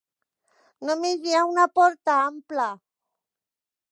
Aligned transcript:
Només 0.89 1.27
hi 1.29 1.35
ha 1.35 1.43
una 1.51 1.67
porta 1.79 2.15
ampla. 2.21 2.67